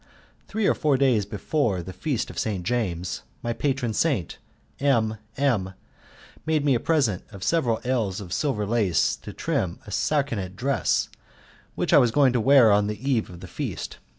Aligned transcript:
Three 0.47 0.65
or 0.65 0.73
four 0.73 0.97
days 0.97 1.27
before 1.27 1.83
the 1.83 1.93
Feast 1.93 2.31
of 2.31 2.39
St. 2.39 2.63
James, 2.63 3.21
my 3.43 3.53
patron 3.53 3.93
saint, 3.93 4.39
M 4.79 5.17
M 5.37 5.75
made 6.43 6.65
me 6.65 6.73
a 6.73 6.79
present 6.79 7.23
of 7.31 7.43
several 7.43 7.79
ells 7.83 8.19
of 8.19 8.33
silver 8.33 8.65
lace 8.65 9.15
to 9.17 9.31
trim 9.31 9.77
a 9.85 9.91
sarcenet 9.91 10.55
dress 10.55 11.07
which 11.75 11.93
I 11.93 11.99
was 11.99 12.09
going 12.09 12.33
to 12.33 12.41
wear 12.41 12.71
on 12.71 12.87
the 12.87 13.07
eve 13.07 13.29
of 13.29 13.41
the 13.41 13.47
feast. 13.47 13.99